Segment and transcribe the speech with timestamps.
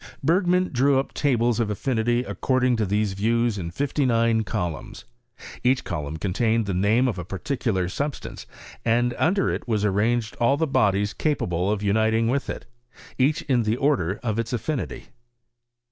[0.23, 3.29] Bergman drew up tables of affinity according to IGRESS OP CHEMISTRY IN SWEDEN.
[3.29, 5.05] 53 e views in fifty nine columns.
[5.63, 8.47] Each column con tEuned the name of a particular substance,
[8.83, 12.65] and under it was arranged all the bodies capable of uniting with it,
[13.19, 15.09] each in the order of its affinity.